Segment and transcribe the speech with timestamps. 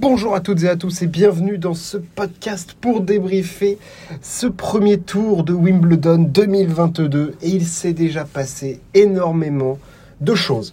[0.00, 3.78] Bonjour à toutes et à tous et bienvenue dans ce podcast pour débriefer
[4.22, 9.76] ce premier tour de Wimbledon 2022 et il s'est déjà passé énormément
[10.20, 10.72] de choses.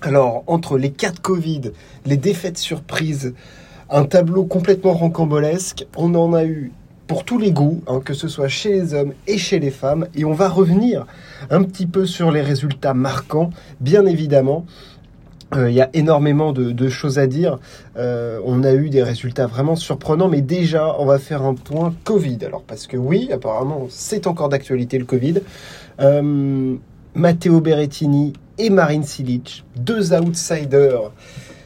[0.00, 1.70] Alors entre les cas de Covid,
[2.04, 3.32] les défaites surprises,
[3.88, 6.72] un tableau complètement rancambolesque, on en a eu
[7.06, 10.08] pour tous les goûts, hein, que ce soit chez les hommes et chez les femmes
[10.16, 11.06] et on va revenir
[11.48, 13.50] un petit peu sur les résultats marquants,
[13.80, 14.66] bien évidemment.
[15.54, 17.58] Euh, il y a énormément de, choses à dire.
[17.96, 21.94] Euh, on a eu des résultats vraiment surprenants, mais déjà, on va faire un point
[22.04, 22.38] Covid.
[22.46, 25.42] Alors, parce que oui, apparemment, c'est encore d'actualité le Covid.
[26.00, 26.74] Euh,
[27.14, 31.12] Matteo Berrettini et Marine Silic, deux outsiders,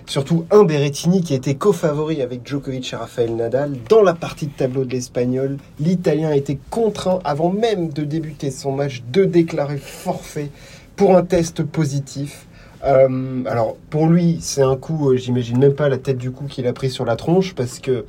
[0.06, 4.52] surtout un Berrettini qui était co-favori avec Djokovic et Rafael Nadal dans la partie de
[4.52, 5.58] tableau de l'Espagnol.
[5.78, 10.50] L'Italien a été contraint, avant même de débuter son match, de déclarer forfait
[10.96, 12.46] pour un test positif.
[12.84, 16.44] Euh, alors pour lui, c'est un coup, euh, j'imagine même pas la tête du coup
[16.44, 18.04] qu'il a pris sur la tronche parce que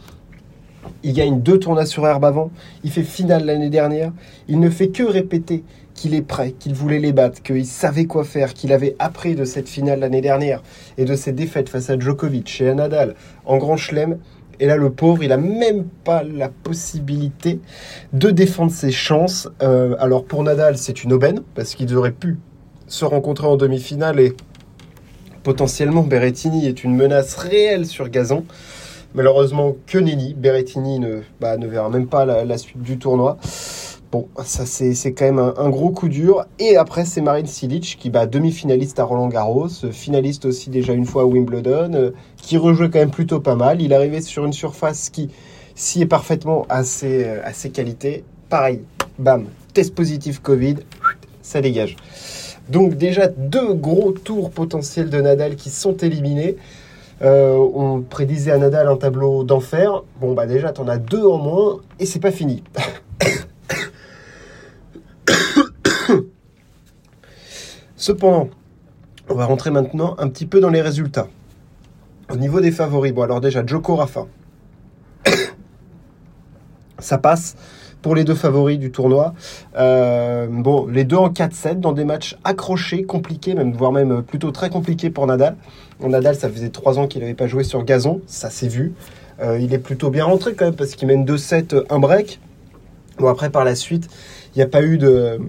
[1.04, 2.52] il gagne deux tournois sur herbe avant,
[2.84, 4.12] il fait finale l'année dernière,
[4.48, 8.24] il ne fait que répéter qu'il est prêt, qu'il voulait les battre, qu'il savait quoi
[8.24, 10.62] faire, qu'il avait appris de cette finale l'année dernière
[10.98, 14.18] et de ses défaites face à Djokovic et à Nadal en grand chelem.
[14.60, 17.60] Et là, le pauvre, il a même pas la possibilité
[18.14, 19.50] de défendre ses chances.
[19.62, 22.38] Euh, alors pour Nadal, c'est une aubaine parce qu'ils auraient pu
[22.88, 24.34] se rencontrer en demi-finale et
[25.48, 28.44] potentiellement Berrettini est une menace réelle sur gazon.
[29.16, 33.38] Malheureusement, que Nelly, Berrettini ne, bah, ne verra même pas la, suite du tournoi.
[34.12, 36.46] Bon, ça c'est quand même un, gros coup dur.
[36.60, 41.06] Et après, c'est Marine Silic qui bat demi-finaliste à Roland Garros, finaliste aussi déjà une
[41.06, 43.82] fois à Wimbledon, euh, qui rejouait quand même plutôt pas mal.
[43.82, 45.30] Il arrivait sur une surface qui
[45.76, 48.26] s'y est parfaitement euh, à ses qualités.
[48.50, 48.82] Pareil,
[49.18, 50.76] bam, test positif Covid,
[51.42, 51.96] ça dégage.
[52.70, 56.58] Donc déjà deux gros tours potentiels de Nadal qui sont éliminés.
[57.22, 60.04] Euh, on prédisait à Nadal un tableau d'enfer.
[60.20, 62.64] Bon bah déjà t'en as deux en moins et c'est pas fini.
[67.96, 68.50] Cependant,
[69.30, 71.28] on va rentrer maintenant un petit peu dans les résultats.
[72.30, 74.28] Au niveau des favoris, bon alors déjà Joko Rafa.
[77.00, 77.56] Ça passe
[78.02, 79.34] pour les deux favoris du tournoi.
[79.78, 84.52] Euh, bon, les deux en 4-7 dans des matchs accrochés, compliqués, même voire même plutôt
[84.52, 85.56] très compliqués pour Nadal.
[86.00, 88.94] Nadal, ça faisait trois ans qu'il n'avait pas joué sur gazon, ça s'est vu.
[89.42, 92.40] Euh, il est plutôt bien rentré quand même parce qu'il mène 2-7, un break.
[93.20, 94.08] Bon après par la suite,
[94.56, 95.40] il n'y a pas eu de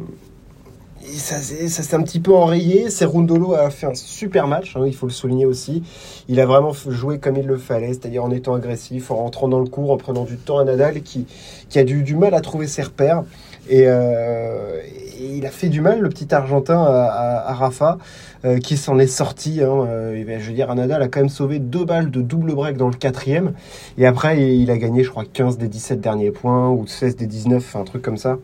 [1.17, 2.91] ça, s'est un petit peu enrayé.
[2.91, 5.83] Serundolo a fait un super match, hein, il faut le souligner aussi.
[6.29, 9.61] Il a vraiment joué comme il le fallait, c'est-à-dire en étant agressif, en rentrant dans
[9.61, 11.27] le cours, en prenant du temps à Nadal qui,
[11.69, 13.25] qui a du, mal à trouver ses repères.
[13.69, 14.81] Et, euh,
[15.21, 17.99] il a fait du mal, le petit Argentin, à, Rafa,
[18.45, 19.63] euh, qui s'en est sorti.
[19.63, 22.77] Hein, euh, je veux dire, Nadal a quand même sauvé deux balles de double break
[22.77, 23.53] dans le quatrième.
[23.99, 27.27] Et après, il a gagné, je crois, 15 des 17 derniers points, ou 16 des
[27.27, 28.39] 19, un truc comme ça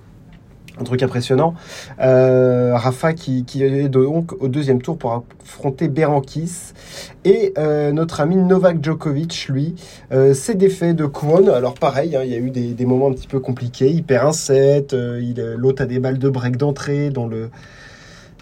[0.81, 1.55] un truc impressionnant.
[2.01, 6.73] Euh, Rafa qui, est donc au deuxième tour pour affronter Berankis.
[7.25, 9.75] Et euh, notre ami Novak Djokovic, lui,
[10.13, 11.49] euh, s'est défait de Kwon.
[11.49, 13.91] Alors pareil, hein, il y a eu des, moments un petit peu compliqués.
[13.91, 17.51] Il perd un set, l'autre a des balles de break d'entrée le...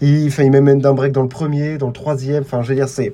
[0.01, 2.43] Il, il même d'un break dans le premier, dans le troisième.
[2.43, 3.13] Enfin, je veux dire, c'est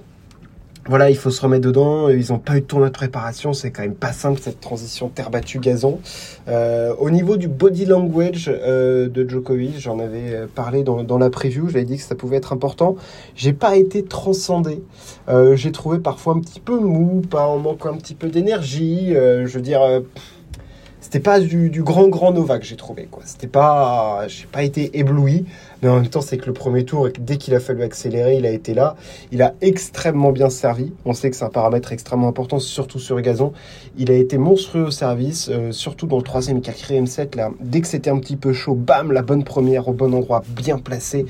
[0.89, 2.09] voilà, il faut se remettre dedans.
[2.09, 3.53] Ils n'ont pas eu de tournoi de préparation.
[3.53, 5.99] C'est quand même pas simple cette transition terre battue gazon.
[6.47, 11.29] Euh, au niveau du body language euh, de Djokovic, j'en avais euh, parlé dans, la
[11.29, 11.69] preview.
[11.69, 12.95] J'avais dit que ça pouvait être important.
[13.35, 14.81] J'ai pas été transcendé.
[15.53, 19.11] J'ai trouvé parfois un petit peu mou, pas en manquant un petit peu d'énergie.
[19.11, 19.81] je veux dire
[21.11, 23.23] c'était pas du, grand grand Novak j'ai trouvé quoi.
[23.25, 25.43] C'était pas j'ai pas été ébloui
[25.81, 28.45] mais en même temps c'est que le premier tour dès qu'il a fallu accélérer il
[28.45, 28.95] a été là.
[29.31, 30.93] Il a extrêmement bien servi.
[31.05, 33.53] On sait que c'est un paramètre extrêmement important surtout sur gazon.
[33.97, 36.57] Il a été monstrueux au service euh, surtout dans le troisième.
[36.57, 37.49] Et quatrième set là.
[37.59, 40.77] Dès que c'était un petit peu chaud bam la bonne première au bon endroit bien
[40.77, 41.25] placé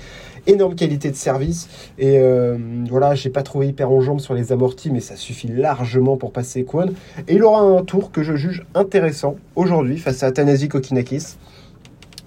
[0.49, 1.69] énorme qualité de service.
[1.97, 2.57] Et euh,
[2.89, 6.31] voilà, j'ai pas trouvé hyper en jambes sur les amortis, mais ça suffit largement pour
[6.31, 6.93] passer Kwon.
[7.27, 11.37] Et il aura un tour que je juge intéressant aujourd'hui face à Tanasi Kokinakis.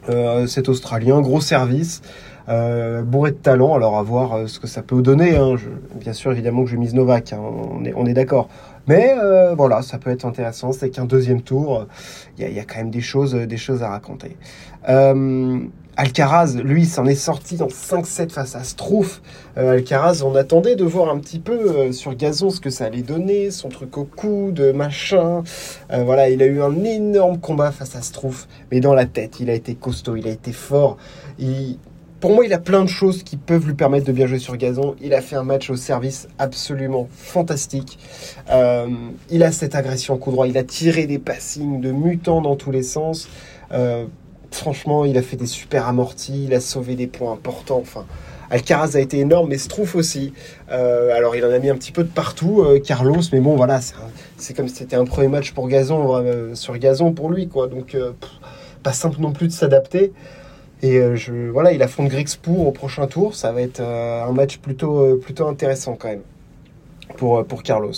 [0.08, 2.02] Euh, cet Australien, gros service.
[2.48, 5.36] Euh, bourré de talent, alors à voir ce que ça peut donner.
[5.36, 5.54] Hein.
[5.94, 7.38] bien sûr, évidemment que je mise Novak, hein.
[7.40, 8.48] on est, on est d'accord.
[8.88, 9.14] Mais
[9.56, 10.72] voilà, ça peut être intéressant.
[10.72, 11.86] C'est qu'un deuxième tour,
[12.36, 14.36] il y, y, a quand même des choses, des choses à raconter.
[15.94, 19.20] Alcaraz, lui, s'en est sorti dans 5-7 face à Strouf.
[19.58, 22.86] Euh, Alcaraz, on attendait de voir un petit peu euh, sur gazon ce que ça
[22.86, 25.42] allait donner, son truc au coude, machin.
[25.92, 29.38] Euh, voilà, il a eu un énorme combat face à Strouf, mais dans la tête,
[29.38, 30.96] il a été costaud, il a été fort.
[32.20, 34.56] Pour moi, il a plein de choses qui peuvent lui permettre de bien jouer sur
[34.56, 34.94] gazon.
[35.02, 37.98] Il a fait un match au service absolument fantastique.
[39.28, 40.46] Il a cette agression coup droit.
[40.46, 43.28] Il a tiré des passings de mutants dans tous les sens.
[44.52, 46.44] Euh, franchement, il a fait des super amortis.
[46.44, 47.78] Il a sauvé des points importants.
[47.80, 48.06] Enfin,
[48.50, 50.32] Alcaraz a été énorme, mais Strouf aussi.
[50.70, 53.20] Euh, alors, il en a mis un petit peu de partout, Carlos.
[53.32, 53.80] Mais bon, voilà,
[54.36, 57.66] c'est comme si c'était un premier match pour gazon, sur gazon pour lui, quoi.
[57.66, 57.96] Donc,
[58.82, 60.12] pas simple non plus de s'adapter.
[60.82, 63.34] Et euh, je, voilà, il affronte Grixpour au prochain tour.
[63.34, 66.22] Ça va être euh, un match euh, plutôt intéressant quand même
[67.22, 67.92] pour, pour Carlos.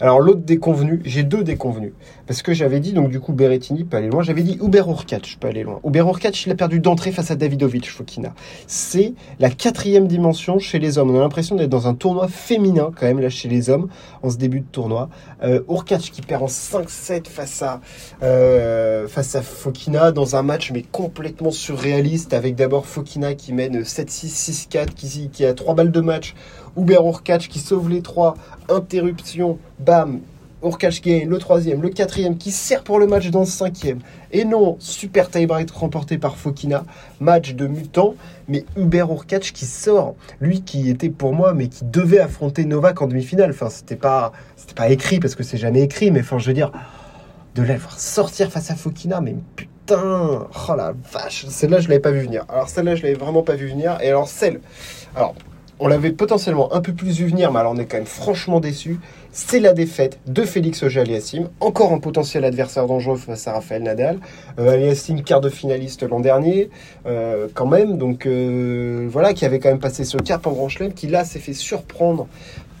[0.00, 1.92] Alors l'autre déconvenu, j'ai deux déconvenus.
[2.26, 4.24] Parce que j'avais dit, donc du coup, Berrettini peut aller loin.
[4.24, 5.78] J'avais dit Uber Urkac peut aller loin.
[5.84, 8.34] Uber Urkac, il a perdu d'entrée face à Davidovic, Fokina.
[8.66, 11.12] C'est la quatrième dimension chez les hommes.
[11.12, 13.86] On a l'impression d'être dans un tournoi féminin, quand même, là, chez les hommes,
[14.24, 15.08] en ce début de tournoi.
[15.44, 17.80] Euh, Urkac qui perd en 5-7 face à,
[18.24, 23.82] euh, face à Fokina dans un match, mais complètement surréaliste, avec d'abord Fokina qui mène
[23.82, 26.34] 7-6, 6-4, qui, qui a trois balles de match.
[26.76, 28.34] Uber Urkac qui sauve les trois.
[28.68, 30.20] Interruption, bam,
[30.62, 33.98] Urkac gagne le troisième, le quatrième qui sert pour le match dans le cinquième.
[34.32, 36.84] Et non, super tie-break remporté par Fokina.
[37.20, 38.14] Match de mutant,
[38.48, 40.14] mais Hubert Urkac qui sort.
[40.40, 43.50] Lui qui était pour moi, mais qui devait affronter Novak en demi-finale.
[43.50, 46.54] Enfin, c'était pas, c'était pas écrit parce que c'est jamais écrit, mais enfin, je veux
[46.54, 46.72] dire,
[47.54, 52.00] de la voir sortir face à Fokina, mais putain, oh la vache, celle-là je l'avais
[52.00, 52.44] pas vu venir.
[52.48, 53.98] Alors celle-là je l'avais vraiment pas vu venir.
[54.02, 54.60] Et alors celle,
[55.14, 55.34] alors
[55.84, 58.58] on l'avait potentiellement un peu plus vu venir, mais alors on est quand même franchement
[58.58, 58.98] déçu.
[59.32, 64.18] C'est la défaite de Félix Auger-Aliassime, encore un potentiel adversaire dangereux face à Raphaël Nadal.
[64.58, 64.94] Euh,
[65.26, 66.70] quart de finaliste l'an dernier,
[67.04, 67.98] euh, quand même.
[67.98, 71.22] Donc euh, voilà, qui avait quand même passé ce cap en Grand Chelem, qui là
[71.22, 72.28] s'est fait surprendre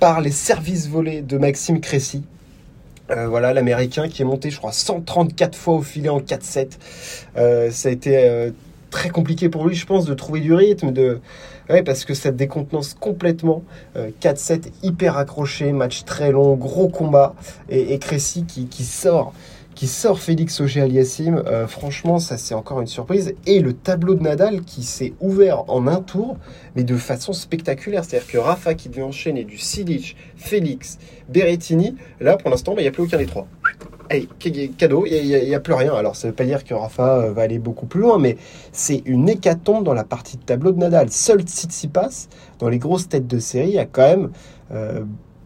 [0.00, 2.22] par les services volés de Maxime Cressy.
[3.10, 6.78] Euh, voilà, l'Américain qui est monté, je crois, 134 fois au filet en 4-7.
[7.70, 8.50] ça a été
[8.94, 10.92] très compliqué pour lui, je pense, de trouver du rythme,
[11.70, 13.62] Ouais, parce que ça décontenance complètement.
[13.96, 17.34] 4-7 euh, hyper accroché, match très long, gros combat.
[17.68, 19.32] Et, et qui, sort
[19.74, 21.42] qui sort Félix Auger Aliassim.
[21.46, 23.34] Euh, franchement, ça c'est encore une surprise.
[23.46, 26.36] Et le tableau de Nadal qui s'est ouvert en un tour,
[26.76, 28.04] mais de façon spectaculaire.
[28.04, 32.84] C'est-à-dire que Rafa qui devait enchaîner du Silic, Félix, Berrettini, là pour l'instant, bah, il
[32.84, 33.48] n'y a plus aucun des trois
[34.10, 34.28] hey,
[34.76, 35.94] cadeau, il n'y a, plus rien.
[35.94, 38.36] Alors, ça ne veut pas dire que Rafa euh, va aller beaucoup plus loin, mais
[38.72, 41.10] c'est une hécatombe dans la partie de tableau de Nadal.
[41.10, 42.28] Seul Tsitsipas,
[42.58, 44.30] dans les grosses têtes de série, a quand même
[44.72, 45.04] euh,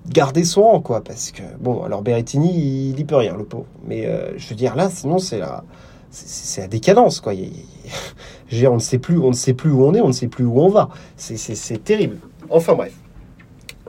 [0.08, 1.02] gardé son rang, quoi.
[1.02, 3.66] Parce que, bon, alors Berrettini, il n'y peut rien, le pauvre.
[3.86, 5.64] Mais euh, je veux dire, là, sinon, c'est la,
[6.10, 7.32] c'est la décadence, quoi.
[8.52, 10.44] on ne sait plus, on ne sait plus où on est, on ne sait plus
[10.44, 10.88] où on va.
[11.16, 12.18] C'est terrible.
[12.50, 12.92] Enfin, bref.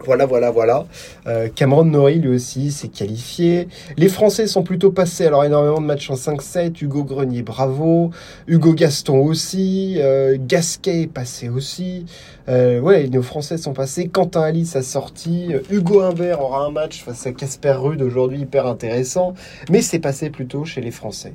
[0.05, 0.85] Voilà, voilà, voilà.
[1.27, 3.67] Euh, Cameron Norrie, lui aussi, s'est qualifié.
[3.97, 5.25] Les Français sont plutôt passés.
[5.25, 6.83] Alors, énormément de matchs en 5-7.
[6.83, 8.11] Hugo Grenier, bravo.
[8.47, 9.95] Hugo Gaston aussi.
[9.97, 12.05] Euh, Gasquet est passé aussi.
[12.47, 14.07] Euh, ouais, nos Français sont passés.
[14.07, 15.49] Quentin Alice a sorti.
[15.69, 19.35] Hugo Humbert aura un match face à Casper Rude aujourd'hui, hyper intéressant.
[19.69, 21.33] Mais c'est passé plutôt chez les Français.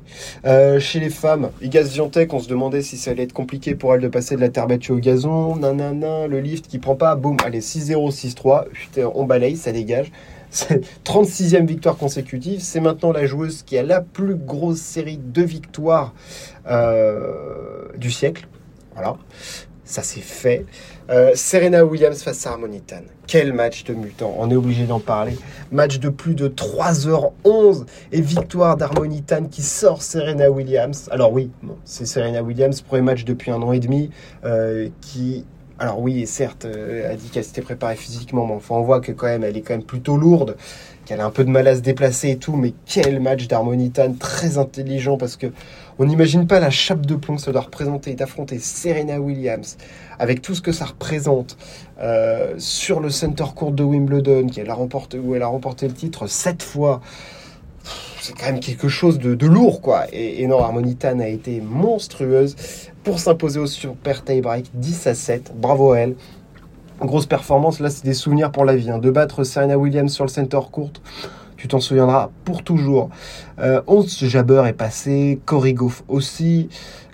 [0.79, 4.01] chez les femmes, Igas Viantec, on se demandait si ça allait être compliqué pour elle
[4.01, 5.55] de passer de la terre battue au gazon.
[5.55, 7.15] Nanana, le lift qui prend pas.
[7.15, 8.54] Boum, allez, 6-0, 6-3
[9.13, 10.11] on balaye, ça dégage.
[11.03, 12.61] 36e victoire consécutive.
[12.61, 16.13] C'est maintenant la joueuse qui a la plus grosse série de victoires
[16.67, 18.47] euh, du siècle.
[18.93, 19.17] Voilà,
[19.83, 20.65] ça c'est fait.
[21.09, 23.01] Euh, Serena Williams face à Harmonitan.
[23.27, 25.37] Quel match de mutant, on est obligé d'en parler.
[25.71, 31.09] Match de plus de 3h11 et victoire d'Harmonitan qui sort Serena Williams.
[31.11, 31.51] Alors oui,
[31.83, 34.09] c'est Serena Williams, premier match depuis un an et demi,
[34.45, 35.45] euh, qui
[35.77, 39.01] alors oui, certes, euh, elle a dit qu'elle s'était préparée physiquement, mais enfin on voit
[39.01, 40.55] que quand même, elle est quand même plutôt lourde,
[41.05, 42.55] qu'elle a un peu de mal à se déplacer et tout.
[42.55, 45.47] Mais quel match d'Harmonitan, très intelligent parce que
[45.99, 49.77] on n'imagine pas la chape de plomb que ça doit représenter d'affronter Serena Williams
[50.17, 51.57] avec tout ce que ça représente
[51.99, 57.01] euh, sur le center court de Wimbledon, où elle a remporté le titre sept fois
[58.21, 60.05] c'est quand même quelque chose de, lourd, quoi.
[60.11, 62.55] Et, et non, Harmonitan a été monstrueuse
[63.05, 65.53] pour s'imposer au super tie-break 10 à 7.
[65.55, 66.15] Bravo à elle.
[66.99, 68.89] Grosse performance, là c'est des souvenirs pour la vie.
[68.89, 68.97] Hein.
[68.97, 70.91] De battre Serena Williams sur le center court,
[71.55, 73.09] tu t'en souviendras pour toujours.
[73.59, 76.67] Euh, 11 Jabber est passé, Cory Goff aussi.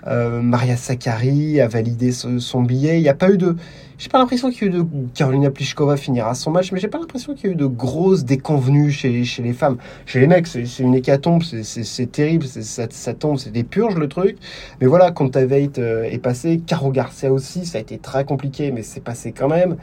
[0.06, 2.98] Euh, Maria Sakkari a validé son billet.
[2.98, 3.56] Il n'y a pas eu de.
[4.02, 4.84] J'ai pas l'impression qu'il y a eu de.
[5.14, 8.24] Carolina Pliskova finira son match, mais j'ai pas l'impression qu'il y a eu de grosses
[8.24, 9.76] déconvenues chez, chez les femmes.
[10.06, 14.08] Chez les mecs, c'est une hécatombe, c'est terrible, ça, ça tombe, c'est des purges le
[14.08, 14.38] truc.
[14.80, 18.82] Mais voilà, Contaveit euh, est passé, Caro Garcia aussi, ça a été très compliqué, mais
[18.82, 19.76] c'est passé quand même.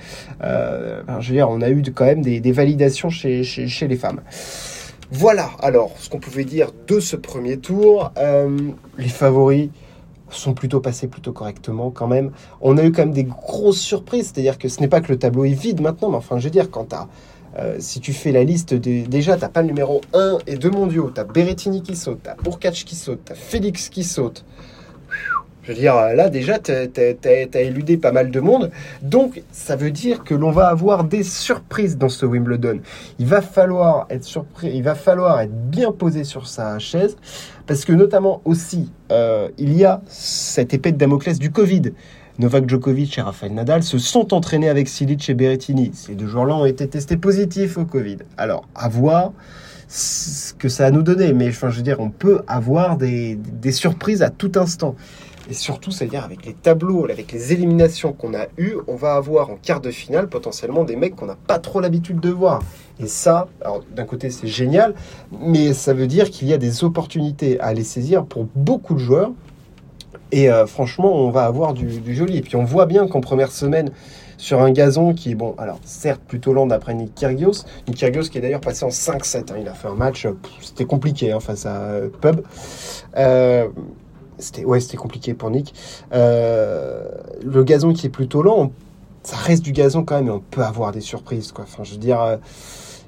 [0.43, 3.87] Euh, je veux dire, on a eu quand même des, des validations chez, chez, chez
[3.87, 4.19] les femmes.
[5.11, 8.11] Voilà alors ce qu'on pouvait dire de ce premier tour.
[8.17, 8.57] Euh,
[8.97, 9.69] les favoris,
[10.37, 12.31] sont plutôt passés plutôt correctement quand même.
[12.61, 15.19] On a eu quand même des grosses surprises, c'est-à-dire que ce n'est pas que le
[15.19, 16.95] tableau est vide maintenant, mais enfin je veux dire, quand tu
[17.57, 20.69] euh, si tu fais la liste, des, déjà, tu pas le numéro 1 et 2
[20.69, 21.11] mondiaux.
[21.13, 24.45] Tu as Berrettini qui saute, tu as Burkach qui saute, tu as Félix qui saute.
[25.63, 28.71] Je veux dire, là, déjà, tu as, éludé pas mal de monde.
[29.01, 32.79] Donc, ça veut dire que l'on va avoir des surprises dans ce Wimbledon.
[33.19, 37.17] Il va falloir être surpris, il va falloir être bien posé sur sa chaise.
[37.67, 41.93] Parce que, notamment aussi, euh, il y a cette épée de Damoclès du Covid.
[42.39, 45.91] Novak Djokovic et Rafael Nadal se sont entraînés avec Silic et Berrettini.
[45.93, 48.19] Ces deux joueurs-là ont été testés positifs au Covid.
[48.37, 49.33] Alors, à voir
[49.89, 51.33] ce que ça a nous donner.
[51.33, 53.37] Mais je veux dire, on peut avoir des
[53.71, 54.95] surprises à tout instant.
[55.49, 59.49] Et surtout, c'est-à-dire avec les tableaux, avec les éliminations qu'on a eues, on va avoir
[59.49, 62.61] en quart de finale potentiellement des mecs qu'on n'a pas trop l'habitude de voir.
[62.99, 63.47] Et ça,
[63.95, 64.93] d'un côté c'est génial,
[65.31, 68.99] mais ça veut dire qu'il y a des opportunités à les saisir pour beaucoup de
[68.99, 69.31] joueurs.
[70.31, 72.37] Et euh, franchement, on va avoir du, joli.
[72.37, 73.91] Et puis on voit bien qu'en première semaine,
[74.37, 77.65] sur un gazon qui est bon, alors certes plutôt lent d'après Nick Kyrgios.
[77.87, 79.51] Nick Kyrgios qui est d'ailleurs passé en 5-7.
[79.51, 79.55] Hein.
[79.59, 80.27] il a fait un match,
[80.61, 82.41] c'était compliqué hein, face à euh, Pub.
[83.17, 83.67] Euh,
[84.39, 85.73] c'était ouais, c'était compliqué pour Nick.
[86.13, 87.07] Euh,
[87.43, 88.71] le gazon qui est plutôt lent,
[89.23, 91.51] ça reste du gazon quand même, et on peut avoir des surprises.
[91.51, 91.65] Quoi.
[91.65, 92.37] Enfin, je veux dire, euh,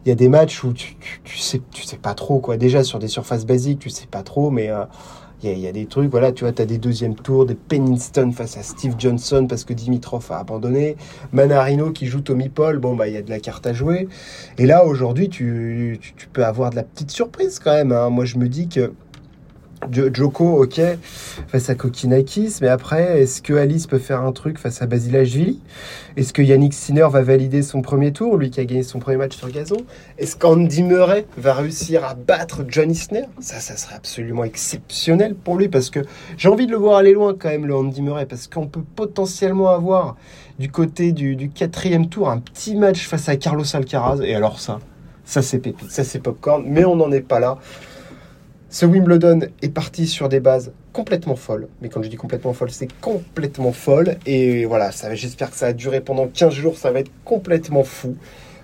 [0.06, 2.40] il y a des matchs où tu, tu, sais, tu sais pas trop.
[2.40, 2.58] Quoi.
[2.58, 4.84] Déjà, sur des surfaces basiques, tu sais pas trop, mais euh,
[5.44, 8.32] il y, a, des trucs, voilà, tu vois, tu as des deuxièmes tours, des Pennington
[8.32, 10.98] face à Steve Johnson parce que Dimitrov a abandonné,
[11.32, 14.08] Manarino qui joue Tommy Paul, bon, bah, il y a de la carte à jouer.
[14.60, 17.92] Et là, aujourd'hui, tu, tu, peux avoir de la petite surprise quand même.
[17.92, 18.12] Hein.
[18.12, 18.94] Moi, je me dis que
[19.92, 20.80] Joko, ok,
[21.48, 25.60] face à Kokinakis, mais après, est-ce que Alice peut faire un truc face à Basilashvili?
[26.18, 29.18] Est-ce que Yannick Sinner va valider son premier tour, lui qui a gagné son premier
[29.18, 29.78] match sur gazon?
[30.18, 35.58] Est-ce qu'Andy Murray va réussir à battre John Isner Ça, ça serait absolument exceptionnel pour
[35.58, 36.00] lui, parce que
[36.38, 38.84] j'ai envie de le voir aller loin quand même, le Andy Murray, parce qu'on peut
[38.96, 40.16] potentiellement avoir
[40.60, 44.80] du côté du, quatrième tour un petit match face à Carlos Alcaraz, et alors ça,
[45.26, 47.58] ça c'est ça c'est popcorn, mais on n'en est pas là.
[48.74, 51.68] Ce Wimbledon est parti sur des bases complètement folles.
[51.82, 54.16] Mais quand je dis complètement folle, c'est complètement folle.
[54.25, 56.78] Et voilà, j'espère que ça a duré pendant 15 jours.
[56.78, 58.16] Ça va être complètement fou.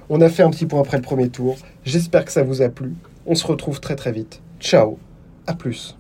[0.09, 1.57] On a fait un petit point après le premier tour.
[1.83, 2.93] J'espère que ça vous a plu.
[3.25, 4.41] On se retrouve très très vite.
[4.61, 4.97] Ciao.
[5.45, 5.97] À plus.